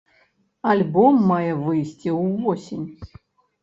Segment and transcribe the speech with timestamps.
[0.71, 2.87] Альбом мае выйсці ўвосень.